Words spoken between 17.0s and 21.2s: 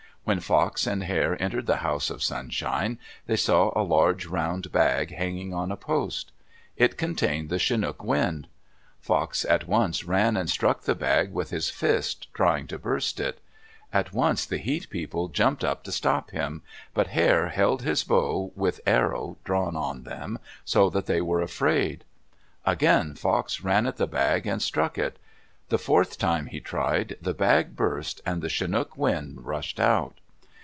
Hare held his bow with arrow drawn on them so that they